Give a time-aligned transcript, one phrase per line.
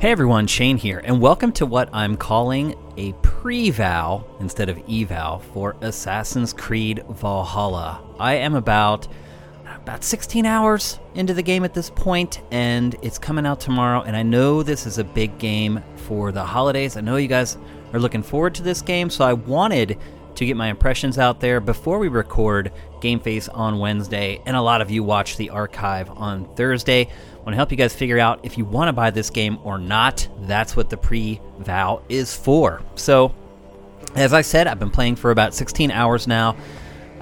[0.00, 5.40] Hey everyone, Shane here, and welcome to what I'm calling a pre-vow instead of eval
[5.52, 8.02] for Assassin's Creed Valhalla.
[8.18, 9.08] I am about
[9.66, 14.00] about 16 hours into the game at this point, and it's coming out tomorrow.
[14.00, 16.96] And I know this is a big game for the holidays.
[16.96, 17.58] I know you guys
[17.92, 19.98] are looking forward to this game, so I wanted
[20.40, 22.72] to get my impressions out there before we record
[23.02, 27.02] Game Face on Wednesday, and a lot of you watch the archive on Thursday.
[27.04, 29.58] I want to help you guys figure out if you want to buy this game
[29.64, 30.26] or not.
[30.40, 32.82] That's what the pre vow is for.
[32.94, 33.34] So,
[34.14, 36.56] as I said, I've been playing for about 16 hours now.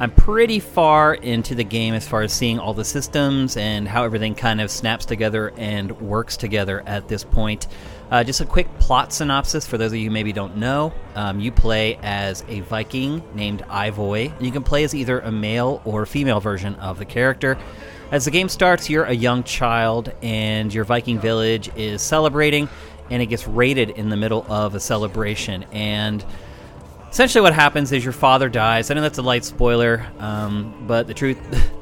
[0.00, 4.04] I'm pretty far into the game as far as seeing all the systems and how
[4.04, 7.66] everything kind of snaps together and works together at this point.
[8.08, 10.92] Uh, just a quick plot synopsis for those of you who maybe don't know.
[11.16, 14.32] Um, you play as a Viking named Eivor.
[14.40, 17.58] You can play as either a male or female version of the character.
[18.12, 22.68] As the game starts, you're a young child, and your Viking village is celebrating,
[23.10, 25.64] and it gets raided in the middle of a celebration.
[25.72, 26.24] And
[27.18, 28.92] essentially what happens is your father dies.
[28.92, 31.36] I know that's a light spoiler, um, but the truth,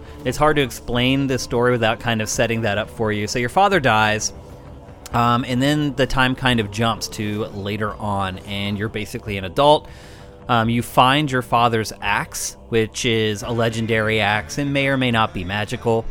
[0.24, 3.26] it's hard to explain this story without kind of setting that up for you.
[3.26, 4.32] So your father dies,
[5.12, 9.44] um, and then the time kind of jumps to later on, and you're basically an
[9.44, 9.90] adult.
[10.48, 15.10] Um, you find your father's axe, which is a legendary axe and may or may
[15.10, 16.06] not be magical.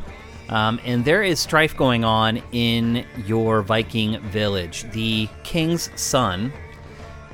[0.49, 4.83] Um, and there is strife going on in your Viking village.
[4.91, 6.53] The king's son,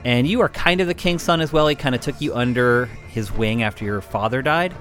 [0.06, 1.68] and you are kind of the king's son as well.
[1.68, 4.74] He kind of took you under his wing after your father died,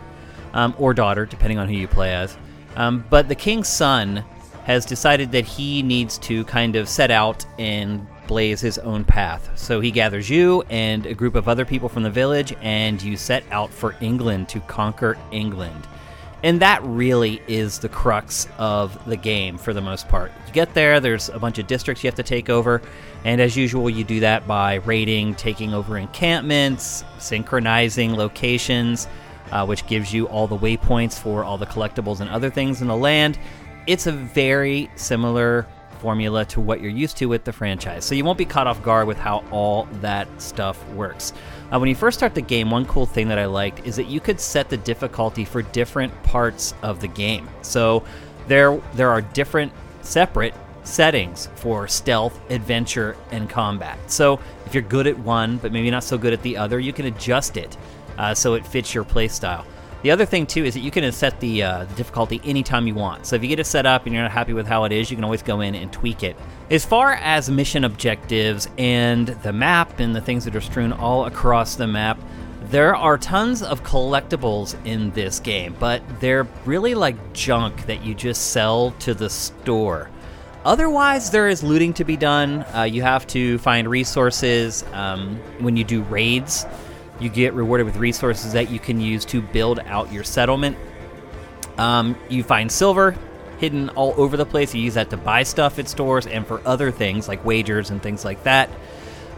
[0.53, 2.37] um, or daughter, depending on who you play as.
[2.77, 4.25] Um, but the king's son
[4.65, 9.51] has decided that he needs to kind of set out and blaze his own path.
[9.57, 13.17] So he gathers you and a group of other people from the village, and you
[13.17, 15.87] set out for England to conquer England.
[16.43, 20.33] And that really is the crux of the game for the most part.
[20.47, 22.81] You get there, there's a bunch of districts you have to take over,
[23.25, 29.07] and as usual, you do that by raiding, taking over encampments, synchronizing locations,
[29.53, 32.89] uh, which gives you all the waypoints for all the collectibles and other things in
[32.89, 33.39] the land.
[33.87, 35.67] It's a very similar
[36.01, 38.83] formula to what you're used to with the franchise, so you won't be caught off
[38.83, 41.33] guard with how all that stuff works.
[41.73, 44.07] Uh, when you first start the game, one cool thing that I liked is that
[44.07, 47.49] you could set the difficulty for different parts of the game.
[47.63, 48.05] So
[48.49, 49.73] there there are different
[50.03, 53.99] separate settings for stealth, adventure, and combat.
[54.11, 56.93] So if you're good at one but maybe not so good at the other, you
[56.93, 57.77] can adjust it
[58.19, 59.65] uh, so it fits your playstyle.
[60.03, 63.27] The other thing too is that you can set the, uh, difficulty anytime you want.
[63.27, 65.11] So if you get it set up and you're not happy with how it is,
[65.11, 66.37] you can always go in and tweak it.
[66.71, 71.27] As far as mission objectives and the map and the things that are strewn all
[71.27, 72.19] across the map,
[72.71, 78.15] there are tons of collectibles in this game, but they're really like junk that you
[78.15, 80.09] just sell to the store.
[80.65, 82.65] Otherwise, there is looting to be done.
[82.75, 86.65] Uh, you have to find resources um, when you do raids.
[87.21, 90.77] You get rewarded with resources that you can use to build out your settlement.
[91.79, 93.15] Um, you find silver
[93.59, 94.75] hidden all over the place.
[94.75, 98.03] You use that to buy stuff at stores and for other things like wagers and
[98.03, 98.71] things like that.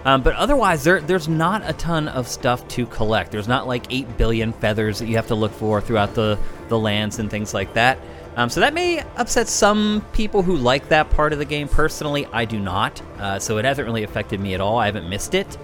[0.04, 3.31] Um, but otherwise, there, there's not a ton of stuff to collect.
[3.31, 6.38] There's not like 8 billion feathers that you have to look for throughout the,
[6.69, 7.99] the lands and things like that.
[8.34, 11.69] Um, so that may upset some people who like that part of the game.
[11.69, 13.00] Personally, I do not.
[13.19, 14.78] Uh, so it hasn't really affected me at all.
[14.78, 15.59] I haven't missed it.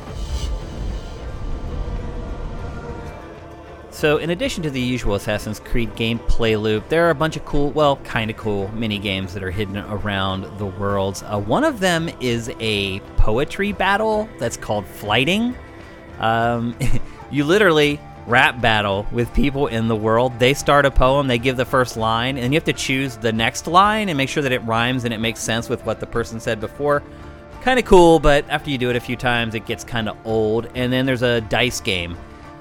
[3.98, 7.44] So, in addition to the usual Assassin's Creed gameplay loop, there are a bunch of
[7.44, 11.25] cool, well, kind of cool mini games that are hidden around the worlds.
[11.25, 15.53] Uh, one of them is a poetry battle that's called Flyting.
[16.20, 16.78] Um,
[17.32, 17.98] you literally
[18.28, 20.38] rap battle with people in the world.
[20.38, 23.32] They start a poem, they give the first line, and you have to choose the
[23.32, 26.06] next line and make sure that it rhymes and it makes sense with what the
[26.06, 27.03] person said before.
[27.62, 30.16] Kind of cool, but after you do it a few times, it gets kind of
[30.24, 30.68] old.
[30.77, 32.16] And then there's a dice game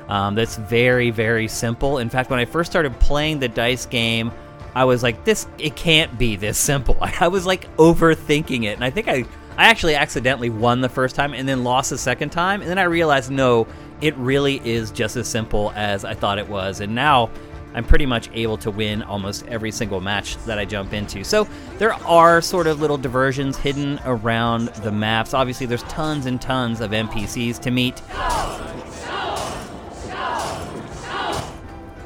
[0.10, 1.98] um, that's very, very simple.
[1.98, 4.32] In fact, when I first started playing the dice game,
[4.74, 8.84] I was like, "This it can't be this simple." I was like overthinking it, and
[8.84, 9.26] I think I
[9.58, 12.78] I actually accidentally won the first time and then lost the second time, and then
[12.78, 13.68] I realized no,
[14.02, 17.30] it really is just as simple as I thought it was, and now.
[17.74, 21.24] I'm pretty much able to win almost every single match that I jump into.
[21.24, 25.36] So there are sort of little diversions hidden around the maps.
[25.36, 28.02] Obviously, there's tons and tons of NPCs to meet.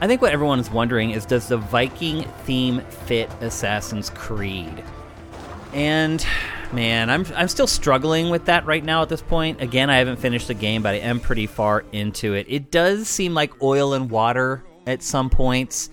[0.01, 4.83] I think what everyone is wondering is does the Viking theme fit Assassin's Creed?
[5.73, 6.25] And
[6.73, 9.61] man, I'm I'm still struggling with that right now at this point.
[9.61, 12.47] Again, I haven't finished the game, but I am pretty far into it.
[12.49, 15.91] It does seem like oil and water at some points.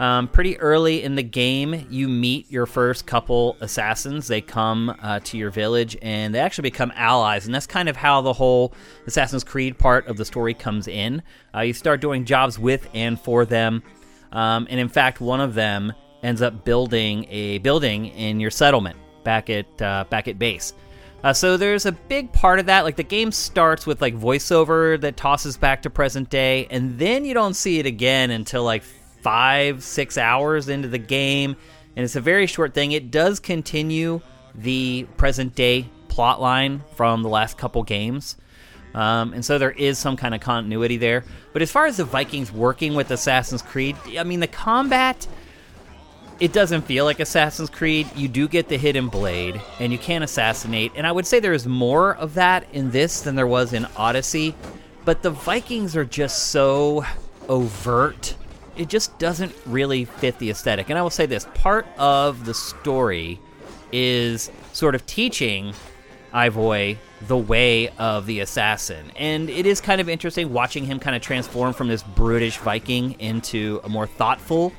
[0.00, 4.26] Um, pretty early in the game, you meet your first couple assassins.
[4.26, 7.96] They come uh, to your village and they actually become allies, and that's kind of
[7.96, 8.72] how the whole
[9.06, 11.22] Assassin's Creed part of the story comes in.
[11.54, 13.82] Uh, you start doing jobs with and for them,
[14.32, 15.92] um, and in fact, one of them
[16.22, 20.72] ends up building a building in your settlement back at uh, back at base.
[21.22, 22.84] Uh, so there's a big part of that.
[22.84, 27.26] Like the game starts with like voiceover that tosses back to present day, and then
[27.26, 28.82] you don't see it again until like
[29.22, 31.56] five, six hours into the game,
[31.96, 32.92] and it's a very short thing.
[32.92, 34.20] It does continue
[34.54, 38.36] the present day plot line from the last couple games.
[38.94, 41.24] Um, and so there is some kind of continuity there.
[41.52, 45.26] But as far as the Vikings working with Assassin's Creed, I mean, the combat,
[46.40, 48.08] it doesn't feel like Assassin's Creed.
[48.16, 50.92] You do get the hidden blade, and you can assassinate.
[50.96, 53.86] And I would say there is more of that in this than there was in
[53.96, 54.54] Odyssey.
[55.04, 57.04] But the Vikings are just so
[57.48, 58.34] overt
[58.80, 60.88] it just doesn't really fit the aesthetic.
[60.88, 63.38] And I will say this part of the story
[63.92, 65.74] is sort of teaching
[66.32, 66.96] Eivor
[67.26, 69.12] the way of the assassin.
[69.16, 73.20] And it is kind of interesting watching him kind of transform from this brutish Viking
[73.20, 74.72] into a more thoughtful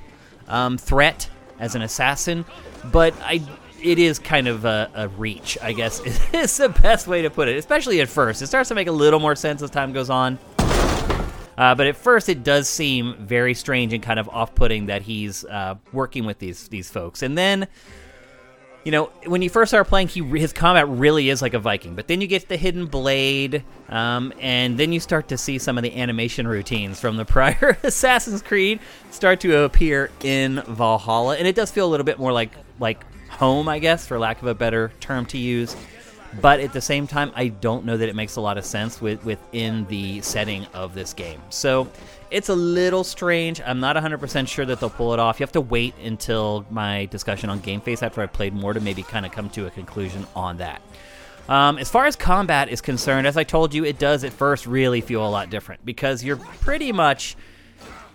[0.48, 2.44] um, threat as an assassin.
[2.92, 3.42] But I.
[3.84, 6.00] It is kind of a, a reach, I guess,
[6.34, 8.44] is the best way to put it, especially at first.
[8.44, 10.38] It starts to make a little more sense as time goes on.
[11.58, 15.44] Uh, but at first, it does seem very strange and kind of off-putting that he's
[15.46, 17.22] uh, working with these these folks.
[17.22, 17.68] And then,
[18.84, 21.96] you know, when you first start playing, he his combat really is like a Viking.
[21.96, 25.78] But then you get the hidden blade, um, and then you start to see some
[25.78, 28.80] of the animation routines from the prior Assassin's Creed
[29.12, 33.04] start to appear in Valhalla, and it does feel a little bit more like like
[33.30, 35.76] home, I guess, for lack of a better term to use
[36.40, 39.02] but at the same time, I don't know that it makes a lot of sense
[39.02, 41.42] with, within the setting of this game.
[41.50, 41.90] So
[42.30, 43.60] it's a little strange.
[43.62, 45.40] I'm not 100% sure that they'll pull it off.
[45.40, 48.80] You have to wait until my discussion on Game Face after I played more to
[48.80, 50.82] maybe kind of come to a conclusion on that.
[51.50, 54.66] Um, as far as combat is concerned, as I told you, it does at first
[54.66, 57.36] really feel a lot different because you're pretty much,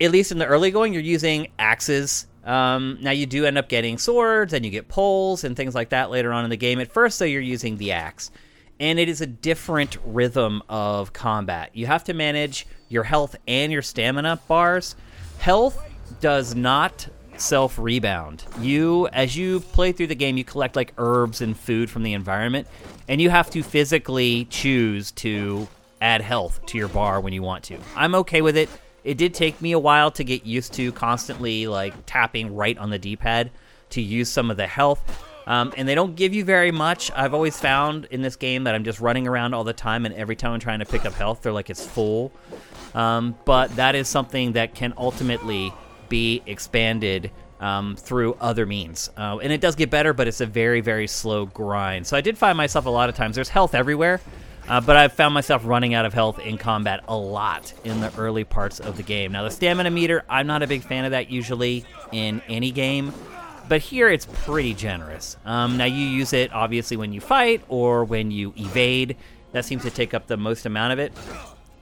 [0.01, 3.69] at least in the early going, you're using axes um, now you do end up
[3.69, 6.79] getting swords and you get poles and things like that later on in the game.
[6.79, 8.31] At first, though, you're using the axe,
[8.79, 11.71] and it is a different rhythm of combat.
[11.75, 14.95] You have to manage your health and your stamina bars.
[15.39, 15.83] Health
[16.21, 18.45] does not self rebound.
[18.61, 22.13] You, as you play through the game, you collect like herbs and food from the
[22.13, 22.69] environment,
[23.09, 25.67] and you have to physically choose to
[26.01, 27.79] add health to your bar when you want to.
[27.97, 28.69] I'm okay with it
[29.07, 32.91] it did take me a while to get used to constantly like tapping right on
[32.91, 33.51] the D-pad
[33.91, 35.01] to use some of the health.
[35.47, 37.13] Um, and they don't give you very much.
[37.15, 40.13] I've always found in this game that I'm just running around all the time, and
[40.17, 42.33] every time I'm trying to pick up health, they're like it's full.
[42.95, 45.73] Um, but that is something that can ultimately
[46.09, 47.31] be expanded
[47.61, 49.09] um, through other means.
[49.17, 52.09] Uh, and it does get better, but it's a very, very slow grind.
[52.09, 54.21] So I did find myself a lot of times there's health everywhere,
[54.69, 58.13] uh, but I've found myself running out of health in combat a lot in the
[58.17, 59.33] early parts of the game.
[59.33, 63.13] Now, the stamina meter, I'm not a big fan of that usually in any game,
[63.69, 65.37] but here it's pretty generous.
[65.45, 69.17] Um, now, you use it obviously when you fight or when you evade.
[69.53, 71.13] That seems to take up the most amount of it.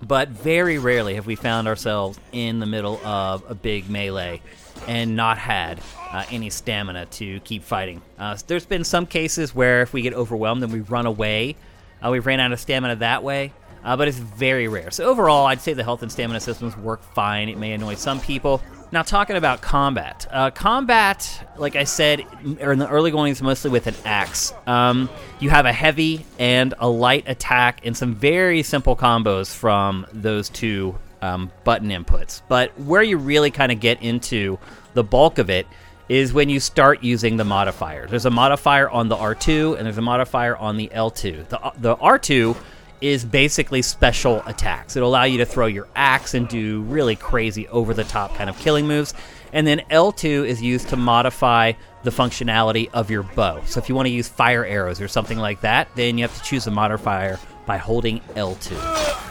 [0.03, 4.43] But very rarely have we found ourselves in the middle of a big melee
[4.87, 5.81] and not had
[6.11, 8.03] uh, any stamina to keep fighting.
[8.19, 11.57] Uh, there's been some cases where if we get overwhelmed and we run away,
[12.05, 14.91] uh, we've ran out of stamina that way, uh, but it's very rare.
[14.91, 17.49] So overall, I'd say the health and stamina systems work fine.
[17.49, 18.63] It may annoy some people.
[18.93, 20.27] Now, talking about combat.
[20.31, 24.53] Uh, combat, like I said, in the early goings, mostly with an axe.
[24.67, 25.09] Um,
[25.41, 30.49] you have a heavy and a light attack, and some very simple combos from those
[30.49, 32.43] two um, button inputs.
[32.49, 34.59] But where you really kind of get into
[34.93, 35.67] the bulk of it
[36.09, 38.11] is when you start using the modifiers.
[38.11, 41.49] There's a modifier on the R2 and there's a modifier on the L2.
[41.49, 42.57] The, the R2
[43.01, 44.97] is basically special attacks.
[44.97, 48.49] It'll allow you to throw your axe and do really crazy over the top kind
[48.49, 49.15] of killing moves.
[49.53, 53.63] And then L2 is used to modify the functionality of your bow.
[53.67, 56.37] So if you want to use fire arrows or something like that, then you have
[56.37, 59.24] to choose a modifier by holding L2.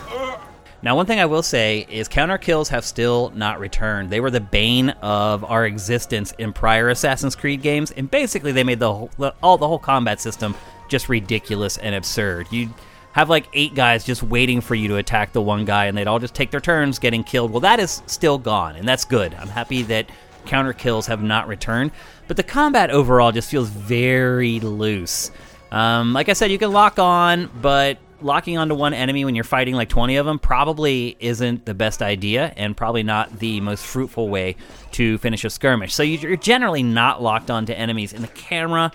[0.84, 4.10] Now, one thing I will say is counter kills have still not returned.
[4.10, 8.66] They were the bane of our existence in prior Assassin's Creed games, and basically they
[8.66, 10.54] made the whole, the, all the whole combat system
[10.90, 12.52] just ridiculous and absurd.
[12.52, 12.70] You
[13.14, 16.08] have like eight guys just waiting for you to attack the one guy, and they'd
[16.08, 17.52] all just take their turns getting killed.
[17.52, 19.34] Well, that is still gone, and that's good.
[19.36, 20.10] I'm happy that
[20.46, 21.92] counter kills have not returned,
[22.28, 25.32] but the combat overall just feels very loose.
[25.72, 29.44] Um, like I said, you can lock on, but locking onto one enemy when you're
[29.44, 33.86] fighting like 20 of them probably isn't the best idea and probably not the most
[33.86, 34.56] fruitful way
[34.94, 35.94] to finish a skirmish.
[35.94, 38.92] So you're generally not locked onto enemies, and the camera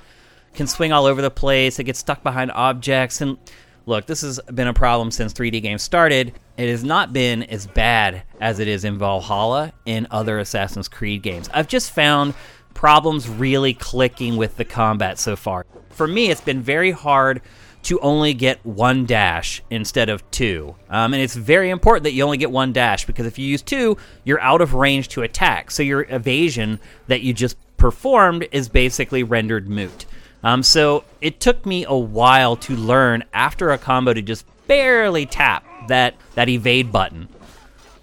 [0.54, 1.78] can swing all over the place.
[1.78, 3.20] It gets stuck behind objects.
[3.20, 3.38] And
[3.86, 6.32] look, this has been a problem since 3D games started.
[6.56, 11.22] It has not been as bad as it is in Valhalla in other Assassin's Creed
[11.22, 11.48] games.
[11.54, 12.34] I've just found
[12.74, 15.66] problems really clicking with the combat so far.
[15.90, 17.42] For me, it's been very hard
[17.82, 20.74] to only get one dash instead of two.
[20.90, 23.62] Um, and it's very important that you only get one dash because if you use
[23.62, 25.70] two, you're out of range to attack.
[25.70, 30.06] So your evasion that you just performed is basically rendered moot.
[30.42, 35.26] Um, so it took me a while to learn after a combo to just barely
[35.26, 37.28] tap that, that evade button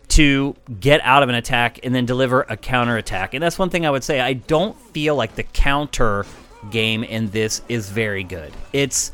[0.08, 3.34] to get out of an attack and then deliver a counter attack.
[3.34, 4.20] And that's one thing I would say.
[4.20, 6.25] I don't feel like the counter
[6.72, 8.53] game in this is very good.
[8.74, 9.12] It's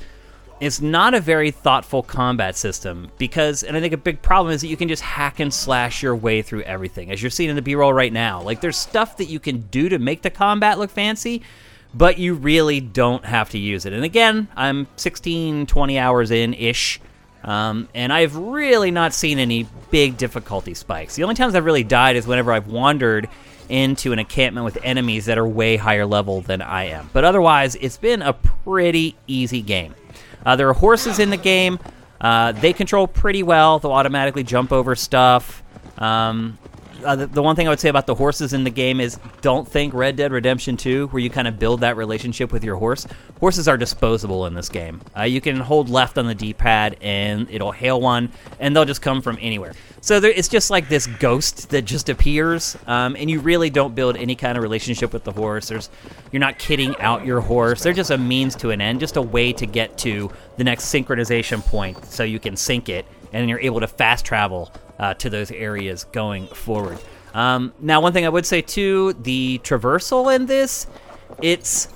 [0.61, 4.61] it's not a very thoughtful combat system because and I think a big problem is
[4.61, 7.11] that you can just hack and slash your way through everything.
[7.11, 8.41] As you're seeing in the B-roll right now.
[8.41, 11.41] Like there's stuff that you can do to make the combat look fancy,
[11.95, 13.93] but you really don't have to use it.
[13.93, 17.01] And again, I'm 16 20 hours in ish
[17.43, 21.15] um, and I've really not seen any big difficulty spikes.
[21.15, 23.27] The only times I've really died is whenever I've wandered
[23.67, 27.09] into an encampment with enemies that are way higher level than I am.
[27.13, 29.95] But otherwise, it's been a pretty easy game.
[30.45, 31.79] Uh, there are horses in the game.
[32.19, 33.79] Uh, they control pretty well.
[33.79, 35.63] They'll automatically jump over stuff.
[35.97, 36.57] Um,
[37.03, 39.19] uh, the, the, one thing I would say about the horses in the game is
[39.41, 42.75] don't think Red Dead Redemption 2, where you kind of build that relationship with your
[42.75, 43.07] horse.
[43.39, 45.01] Horses are disposable in this game.
[45.17, 48.85] Uh, you can hold left on the D pad and it'll hail one, and they'll
[48.85, 49.73] just come from anywhere.
[50.03, 53.93] So there, it's just like this ghost that just appears, um, and you really don't
[53.93, 55.67] build any kind of relationship with the horse.
[55.67, 55.89] There's,
[56.31, 57.83] you're not kidding out your horse.
[57.83, 60.85] They're just a means to an end, just a way to get to the next
[60.85, 65.29] synchronization point so you can sync it, and you're able to fast travel uh, to
[65.29, 66.99] those areas going forward.
[67.33, 70.87] Um, now, one thing I would say too, the traversal in this,
[71.41, 71.89] it's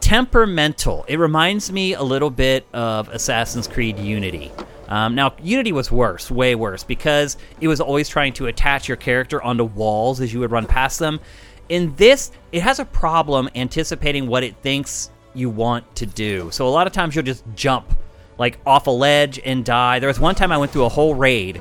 [0.00, 1.04] temperamental.
[1.08, 4.50] It reminds me a little bit of Assassin's Creed Unity.
[4.88, 8.96] Um, now, Unity was worse, way worse, because it was always trying to attach your
[8.96, 11.20] character onto walls as you would run past them.
[11.68, 16.50] In this, it has a problem anticipating what it thinks you want to do.
[16.50, 17.94] So a lot of times you'll just jump
[18.38, 19.98] like off a ledge and die.
[19.98, 21.60] There was one time I went through a whole raid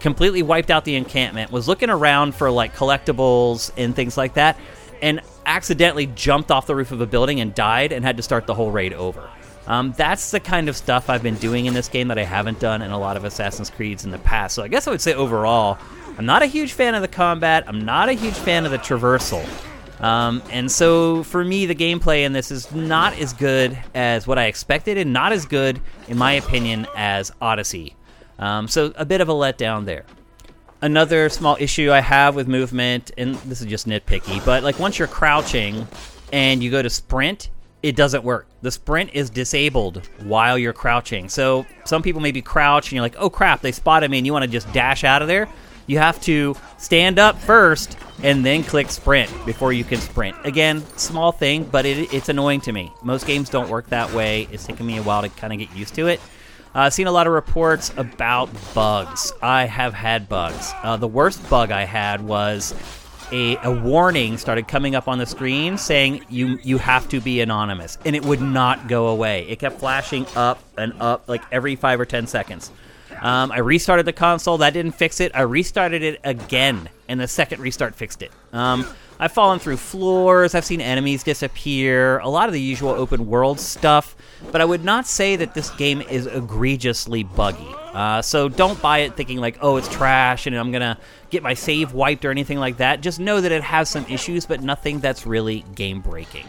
[0.00, 4.58] completely wiped out the encampment, was looking around for like collectibles and things like that,
[5.02, 8.46] and accidentally jumped off the roof of a building and died and had to start
[8.46, 9.28] the whole raid over.
[9.66, 12.60] Um, that's the kind of stuff I've been doing in this game that I haven't
[12.60, 14.54] done in a lot of Assassin's Creeds in the past.
[14.54, 15.78] So I guess I would say overall,
[16.18, 17.64] I'm not a huge fan of the combat.
[17.66, 19.44] I'm not a huge fan of the traversal.
[20.00, 24.38] Um, and so for me, the gameplay in this is not as good as what
[24.38, 27.95] I expected, and not as good, in my opinion, as Odyssey.
[28.38, 30.04] Um, so a bit of a letdown there.
[30.82, 34.98] Another small issue I have with movement, and this is just nitpicky, but like once
[34.98, 35.88] you're crouching
[36.32, 37.50] and you go to sprint,
[37.82, 38.46] it doesn't work.
[38.62, 41.28] The sprint is disabled while you're crouching.
[41.28, 44.32] So some people maybe crouch and you're like, oh crap, they spotted me, and you
[44.32, 45.48] want to just dash out of there.
[45.86, 50.36] You have to stand up first and then click sprint before you can sprint.
[50.44, 52.92] Again, small thing, but it, it's annoying to me.
[53.02, 54.48] Most games don't work that way.
[54.50, 56.20] It's taken me a while to kind of get used to it.
[56.78, 59.32] I've seen a lot of reports about bugs.
[59.40, 60.72] I have had bugs.
[60.82, 62.74] Uh, the worst bug I had was
[63.32, 67.40] a, a warning started coming up on the screen saying you you have to be
[67.40, 69.48] anonymous, and it would not go away.
[69.48, 72.70] It kept flashing up and up like every five or ten seconds.
[73.22, 74.58] Um, I restarted the console.
[74.58, 75.32] That didn't fix it.
[75.34, 78.30] I restarted it again, and the second restart fixed it.
[78.52, 78.86] Um,
[79.18, 80.54] I've fallen through floors.
[80.54, 82.18] I've seen enemies disappear.
[82.18, 84.14] A lot of the usual open world stuff.
[84.52, 87.66] But I would not say that this game is egregiously buggy.
[87.92, 90.98] Uh, so don't buy it thinking like, oh, it's trash and I'm gonna
[91.30, 93.00] get my save wiped or anything like that.
[93.00, 96.46] Just know that it has some issues, but nothing that's really game breaking.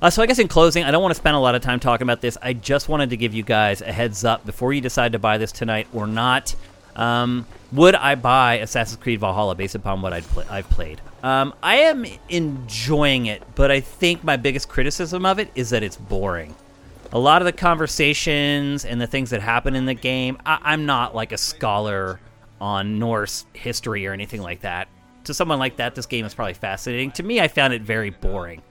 [0.00, 1.80] Uh, so I guess in closing, I don't want to spend a lot of time
[1.80, 2.38] talking about this.
[2.40, 5.38] I just wanted to give you guys a heads up before you decide to buy
[5.38, 6.54] this tonight or not.
[6.98, 11.00] Um, would I buy Assassin's Creed Valhalla based upon what i have pl- played?
[11.22, 15.82] Um, I am enjoying it, but I think my biggest criticism of it is that
[15.82, 16.54] it's boring.
[17.12, 20.86] A lot of the conversations and the things that happen in the game, I- I'm
[20.86, 22.20] not like a scholar
[22.60, 24.88] on Norse history or anything like that.
[25.24, 27.10] To someone like that, this game is probably fascinating.
[27.12, 28.62] To me, I found it very boring.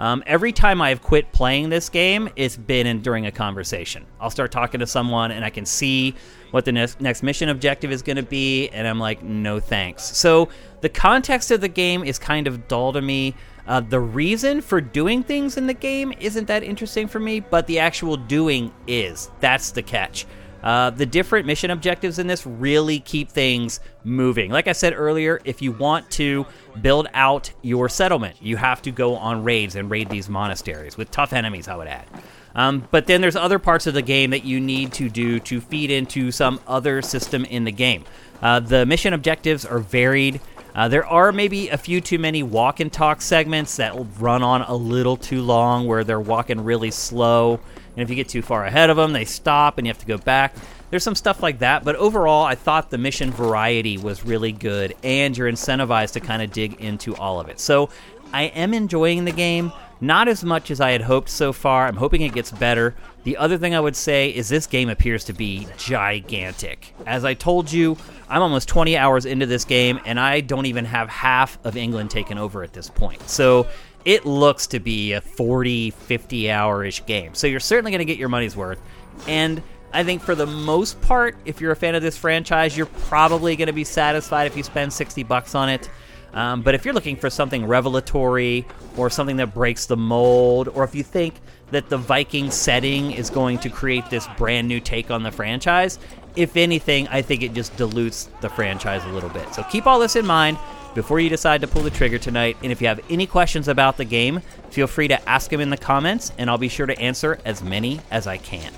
[0.00, 4.06] Um, every time I've quit playing this game, it's been in, during a conversation.
[4.18, 6.14] I'll start talking to someone, and I can see
[6.52, 10.02] what the next, next mission objective is going to be, and I'm like, no thanks.
[10.02, 10.48] So
[10.80, 13.34] the context of the game is kind of dull to me.
[13.66, 17.66] Uh, the reason for doing things in the game isn't that interesting for me, but
[17.66, 19.30] the actual doing is.
[19.40, 20.26] That's the catch.
[20.62, 24.50] Uh, the different mission objectives in this really keep things moving.
[24.50, 26.46] Like I said earlier, if you want to
[26.82, 31.10] build out your settlement, you have to go on raids and raid these monasteries with
[31.10, 32.06] tough enemies, I would add.
[32.54, 35.60] Um, but then there's other parts of the game that you need to do to
[35.60, 38.04] feed into some other system in the game.
[38.42, 40.40] Uh, the mission objectives are varied.
[40.74, 44.62] Uh, there are maybe a few too many walk and talk segments that run on
[44.62, 47.60] a little too long, where they're walking really slow
[48.00, 50.06] and if you get too far ahead of them, they stop and you have to
[50.06, 50.54] go back.
[50.88, 54.96] There's some stuff like that, but overall, I thought the mission variety was really good,
[55.04, 57.60] and you're incentivized to kind of dig into all of it.
[57.60, 57.90] So
[58.32, 61.86] I am enjoying the game, not as much as I had hoped so far.
[61.86, 62.94] I'm hoping it gets better.
[63.24, 66.94] The other thing I would say is this game appears to be gigantic.
[67.04, 67.98] As I told you,
[68.30, 72.10] I'm almost 20 hours into this game, and I don't even have half of England
[72.10, 73.28] taken over at this point.
[73.28, 73.66] So
[74.04, 77.34] it looks to be a 40, 50 hour ish game.
[77.34, 78.80] So you're certainly going to get your money's worth.
[79.26, 82.86] And I think for the most part, if you're a fan of this franchise, you're
[82.86, 85.90] probably going to be satisfied if you spend 60 bucks on it.
[86.32, 88.64] Um, but if you're looking for something revelatory
[88.96, 91.34] or something that breaks the mold, or if you think
[91.72, 95.98] that the Viking setting is going to create this brand new take on the franchise,
[96.36, 99.52] if anything, I think it just dilutes the franchise a little bit.
[99.54, 100.56] So keep all this in mind
[100.94, 102.56] before you decide to pull the trigger tonight.
[102.62, 105.70] And if you have any questions about the game, feel free to ask them in
[105.70, 108.72] the comments, and I'll be sure to answer as many as I can.